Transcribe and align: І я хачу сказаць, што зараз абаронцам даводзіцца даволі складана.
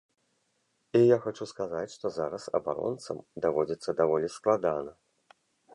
І 0.99 1.01
я 1.01 1.17
хачу 1.25 1.45
сказаць, 1.51 1.93
што 1.97 2.13
зараз 2.17 2.49
абаронцам 2.61 3.21
даводзіцца 3.47 3.89
даволі 4.03 4.27
складана. 4.39 4.91